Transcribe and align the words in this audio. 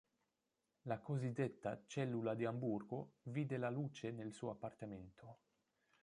La 0.85 0.97
cosiddetta 0.97 1.83
Cellula 1.85 2.33
di 2.33 2.43
Amburgo 2.43 3.17
vide 3.25 3.57
la 3.57 3.69
luce 3.69 4.09
nel 4.09 4.33
suo 4.33 4.49
appartamento. 4.49 5.37